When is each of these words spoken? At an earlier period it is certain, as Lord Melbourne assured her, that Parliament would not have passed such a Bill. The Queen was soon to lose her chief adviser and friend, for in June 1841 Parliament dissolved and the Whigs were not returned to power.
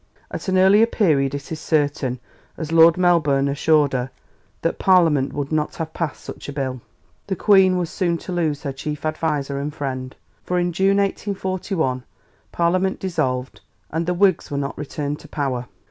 At 0.31 0.47
an 0.47 0.57
earlier 0.57 0.87
period 0.87 1.35
it 1.35 1.51
is 1.51 1.59
certain, 1.59 2.19
as 2.57 2.71
Lord 2.71 2.97
Melbourne 2.97 3.47
assured 3.47 3.93
her, 3.93 4.09
that 4.63 4.79
Parliament 4.79 5.31
would 5.33 5.51
not 5.51 5.75
have 5.75 5.93
passed 5.93 6.23
such 6.23 6.49
a 6.49 6.51
Bill. 6.53 6.81
The 7.27 7.35
Queen 7.35 7.77
was 7.77 7.91
soon 7.91 8.17
to 8.17 8.31
lose 8.31 8.63
her 8.63 8.73
chief 8.73 9.05
adviser 9.05 9.59
and 9.59 9.71
friend, 9.71 10.15
for 10.43 10.57
in 10.57 10.73
June 10.73 10.97
1841 10.97 12.01
Parliament 12.51 12.99
dissolved 12.99 13.61
and 13.91 14.07
the 14.07 14.15
Whigs 14.15 14.49
were 14.49 14.57
not 14.57 14.75
returned 14.75 15.19
to 15.19 15.27
power. 15.27 15.67